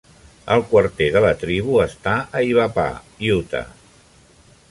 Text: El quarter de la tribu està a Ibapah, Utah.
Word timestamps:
El 0.53 0.61
quarter 0.69 1.09
de 1.15 1.21
la 1.25 1.33
tribu 1.43 1.75
està 1.85 2.15
a 2.39 2.43
Ibapah, 2.53 2.89
Utah. 3.37 3.65